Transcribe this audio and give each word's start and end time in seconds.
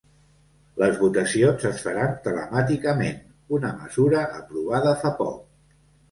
Les 0.83 0.95
votacions 1.01 1.65
es 1.71 1.83
faran 1.87 2.15
telemàticament, 2.27 3.19
una 3.57 3.69
mesura 3.83 4.23
aprovada 4.39 4.95
fa 5.03 5.13
poc. 5.21 5.37